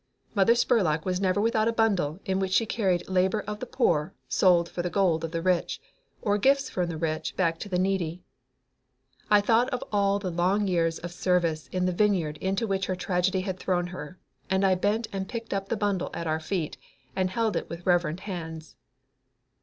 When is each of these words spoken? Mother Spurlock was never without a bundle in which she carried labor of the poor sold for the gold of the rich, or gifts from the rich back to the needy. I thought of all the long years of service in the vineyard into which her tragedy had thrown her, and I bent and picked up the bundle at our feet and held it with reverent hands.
Mother 0.33 0.55
Spurlock 0.55 1.05
was 1.05 1.21
never 1.21 1.39
without 1.39 1.67
a 1.67 1.71
bundle 1.71 2.19
in 2.25 2.39
which 2.39 2.53
she 2.53 2.65
carried 2.65 3.07
labor 3.07 3.41
of 3.41 3.59
the 3.59 3.67
poor 3.67 4.15
sold 4.27 4.67
for 4.67 4.81
the 4.81 4.89
gold 4.89 5.23
of 5.23 5.29
the 5.29 5.43
rich, 5.43 5.79
or 6.23 6.39
gifts 6.39 6.71
from 6.71 6.89
the 6.89 6.97
rich 6.97 7.35
back 7.35 7.59
to 7.59 7.69
the 7.69 7.77
needy. 7.77 8.23
I 9.29 9.41
thought 9.41 9.69
of 9.69 9.83
all 9.91 10.17
the 10.17 10.31
long 10.31 10.67
years 10.67 10.97
of 10.97 11.11
service 11.11 11.67
in 11.67 11.85
the 11.85 11.91
vineyard 11.91 12.37
into 12.37 12.65
which 12.65 12.87
her 12.87 12.95
tragedy 12.95 13.41
had 13.41 13.59
thrown 13.59 13.85
her, 13.85 14.17
and 14.49 14.65
I 14.65 14.73
bent 14.73 15.05
and 15.13 15.29
picked 15.29 15.53
up 15.53 15.69
the 15.69 15.77
bundle 15.77 16.09
at 16.15 16.25
our 16.25 16.39
feet 16.39 16.77
and 17.15 17.29
held 17.29 17.55
it 17.55 17.69
with 17.69 17.85
reverent 17.85 18.21
hands. 18.21 18.75